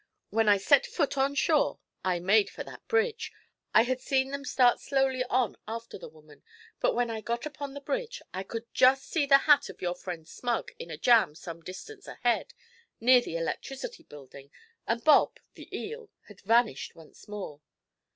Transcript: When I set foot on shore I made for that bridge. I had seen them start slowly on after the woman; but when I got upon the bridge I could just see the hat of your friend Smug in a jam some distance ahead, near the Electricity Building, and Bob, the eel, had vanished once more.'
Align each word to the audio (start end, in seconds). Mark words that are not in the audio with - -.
When 0.31 0.49
I 0.49 0.57
set 0.57 0.87
foot 0.87 1.15
on 1.15 1.35
shore 1.35 1.77
I 2.03 2.17
made 2.17 2.49
for 2.49 2.63
that 2.63 2.87
bridge. 2.87 3.31
I 3.71 3.83
had 3.83 4.01
seen 4.01 4.31
them 4.31 4.43
start 4.43 4.79
slowly 4.79 5.23
on 5.25 5.57
after 5.67 5.99
the 5.99 6.09
woman; 6.09 6.41
but 6.79 6.95
when 6.95 7.11
I 7.11 7.21
got 7.21 7.45
upon 7.45 7.75
the 7.75 7.81
bridge 7.81 8.19
I 8.33 8.41
could 8.41 8.65
just 8.73 9.05
see 9.07 9.27
the 9.27 9.37
hat 9.37 9.69
of 9.69 9.79
your 9.79 9.93
friend 9.93 10.27
Smug 10.27 10.71
in 10.79 10.89
a 10.89 10.97
jam 10.97 11.35
some 11.35 11.61
distance 11.61 12.07
ahead, 12.07 12.55
near 12.99 13.21
the 13.21 13.37
Electricity 13.37 14.01
Building, 14.01 14.49
and 14.87 15.03
Bob, 15.03 15.39
the 15.53 15.69
eel, 15.71 16.09
had 16.23 16.41
vanished 16.41 16.95
once 16.95 17.27
more.' 17.27 17.61